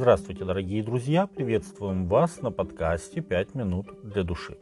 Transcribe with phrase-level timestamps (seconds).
[0.00, 1.26] Здравствуйте, дорогие друзья!
[1.26, 4.56] Приветствуем вас на подкасте «Пять минут для души».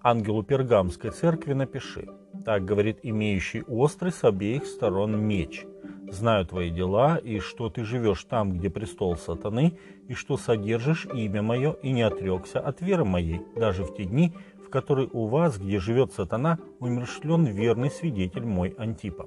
[0.00, 2.08] Ангелу Пергамской церкви напиши.
[2.44, 5.66] Так говорит имеющий острый с обеих сторон меч.
[6.08, 9.76] Знаю твои дела, и что ты живешь там, где престол сатаны,
[10.06, 14.32] и что содержишь имя мое, и не отрекся от веры моей, даже в те дни,
[14.64, 19.26] в которые у вас, где живет сатана, умершлен верный свидетель мой Антипа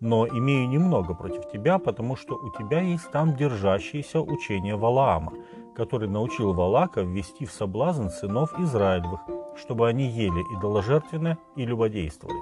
[0.00, 5.32] но имею немного против тебя, потому что у тебя есть там держащееся учение Валаама,
[5.74, 9.20] который научил Валака ввести в соблазн сынов Израилевых,
[9.56, 12.40] чтобы они ели идоложертвенное и любодействовали.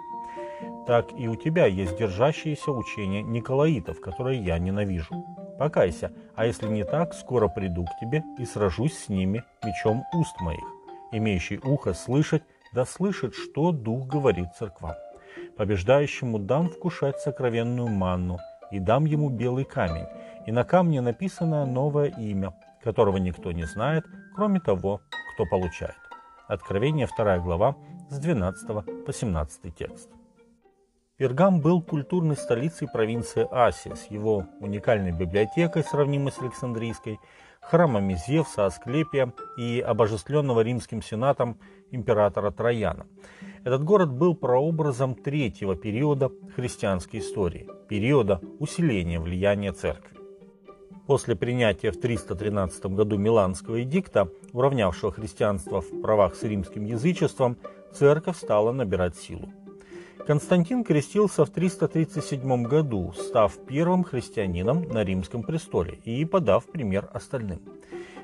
[0.86, 5.24] Так и у тебя есть держащееся учение Николаитов, которое я ненавижу.
[5.58, 10.40] Покайся, а если не так, скоро приду к тебе и сражусь с ними мечом уст
[10.40, 10.64] моих.
[11.12, 14.94] Имеющий ухо слышать, да слышит, что Дух говорит церквам.
[15.56, 18.38] Побеждающему дам вкушать сокровенную манну,
[18.70, 20.06] и дам ему белый камень,
[20.46, 25.00] и на камне написано новое имя, которого никто не знает, кроме того,
[25.34, 25.96] кто получает.
[26.48, 27.76] Откровение 2 глава
[28.10, 30.10] с 12 по 17 текст.
[31.16, 37.20] Пергам был культурной столицей провинции Асия с его уникальной библиотекой, сравнимой с Александрийской,
[37.60, 41.60] храмами Зевса, Асклепия и обожествленного римским сенатом
[41.92, 43.06] императора Трояна.
[43.64, 50.18] Этот город был прообразом третьего периода христианской истории, периода усиления влияния церкви.
[51.06, 57.56] После принятия в 313 году Миланского эдикта, уравнявшего христианство в правах с римским язычеством,
[57.94, 59.50] церковь стала набирать силу.
[60.26, 67.60] Константин крестился в 337 году, став первым христианином на римском престоле и подав пример остальным.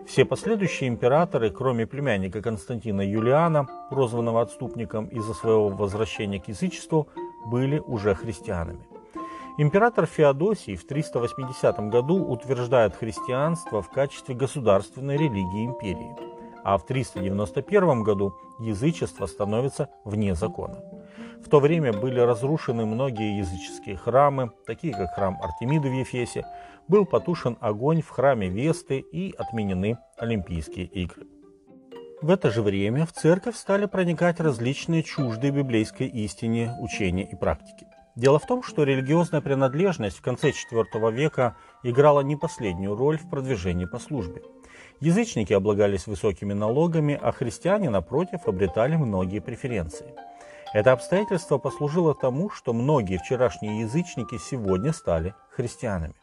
[0.06, 7.08] Все последующие императоры, кроме племянника Константина Юлиана, прозванного отступником из-за своего возвращения к язычеству,
[7.46, 8.86] были уже христианами.
[9.58, 16.16] Император Феодосий в 380 году утверждает христианство в качестве государственной религии империи,
[16.64, 20.89] а в 391 году язычество становится вне закона.
[21.44, 26.44] В то время были разрушены многие языческие храмы, такие как храм Артемиды в Ефесе,
[26.86, 31.26] был потушен огонь в храме Весты и отменены Олимпийские игры.
[32.22, 37.86] В это же время в церковь стали проникать различные чуждые библейской истине учения и практики.
[38.14, 43.30] Дело в том, что религиозная принадлежность в конце IV века играла не последнюю роль в
[43.30, 44.42] продвижении по службе.
[45.00, 50.14] Язычники облагались высокими налогами, а христиане, напротив, обретали многие преференции.
[50.72, 56.14] Это обстоятельство послужило тому, что многие вчерашние язычники сегодня стали христианами.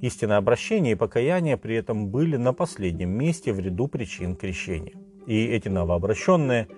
[0.00, 4.94] Истинное обращение и покаяние при этом были на последнем месте в ряду причин крещения.
[5.26, 6.68] И эти новообращенные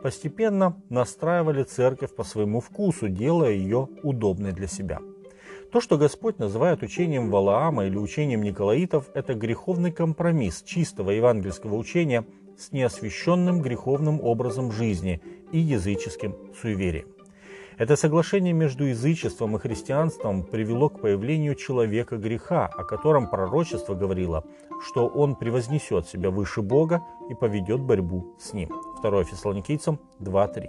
[0.00, 5.00] постепенно настраивали церковь по своему вкусу, делая ее удобной для себя.
[5.72, 12.24] То, что Господь называет учением Валаама или учением Николаитов, это греховный компромисс чистого евангельского учения
[12.60, 17.06] с неосвященным греховным образом жизни и языческим суеверием.
[17.78, 24.44] Это соглашение между язычеством и христианством привело к появлению человека греха, о котором пророчество говорило,
[24.86, 28.68] что он превознесет себя выше Бога и поведет борьбу с ним.
[29.02, 30.68] 2 Фессалоникийцам 2.3.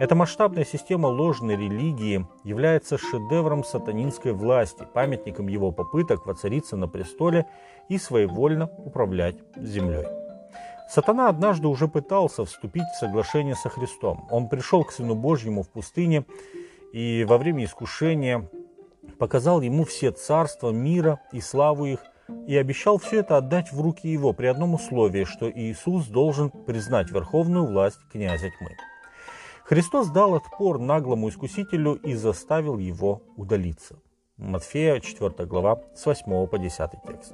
[0.00, 7.46] Эта масштабная система ложной религии является шедевром сатанинской власти, памятником его попыток воцариться на престоле
[7.88, 10.21] и своевольно управлять землей.
[10.92, 14.28] Сатана однажды уже пытался вступить в соглашение со Христом.
[14.30, 16.26] Он пришел к Сыну Божьему в пустыне
[16.92, 18.50] и во время искушения
[19.18, 22.00] показал ему все царства мира и славу их,
[22.46, 27.10] и обещал все это отдать в руки его при одном условии, что Иисус должен признать
[27.10, 28.76] верховную власть князя тьмы.
[29.64, 33.96] Христос дал отпор наглому искусителю и заставил его удалиться.
[34.36, 37.32] Матфея 4 глава с 8 по 10 текст.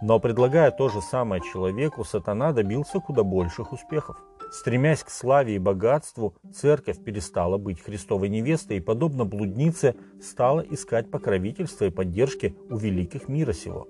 [0.00, 4.16] Но предлагая то же самое человеку, сатана добился куда больших успехов.
[4.50, 11.10] Стремясь к славе и богатству, церковь перестала быть Христовой невестой и, подобно блуднице, стала искать
[11.10, 13.88] покровительства и поддержки у великих мира сего.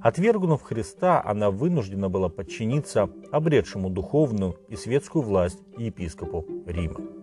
[0.00, 7.21] Отвергнув Христа, она вынуждена была подчиниться обретшему духовную и светскую власть епископу Рима.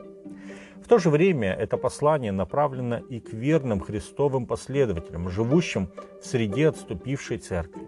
[0.83, 5.89] В то же время это послание направлено и к верным христовым последователям, живущим
[6.21, 7.87] в среде отступившей церкви.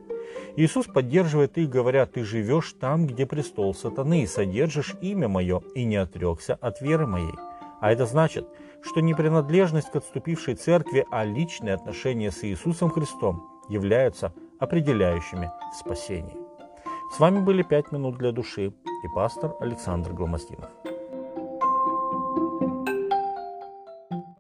[0.55, 5.83] Иисус поддерживает их, говоря, «Ты живешь там, где престол сатаны, и содержишь имя мое, и
[5.83, 7.33] не отрекся от веры моей».
[7.79, 8.47] А это значит,
[8.83, 15.77] что не принадлежность к отступившей церкви, а личные отношения с Иисусом Христом являются определяющими в
[15.77, 16.37] спасении.
[17.15, 20.69] С вами были «Пять минут для души» и пастор Александр Гломостинов.